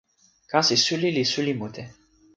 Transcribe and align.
kasi 0.51 0.75
suli 0.85 1.09
li 1.15 1.23
suli 1.33 1.53
mute. 1.59 1.83